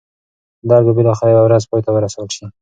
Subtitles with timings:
[0.69, 2.45] درد به بالاخره یوه ورځ پای ته ورسول شي.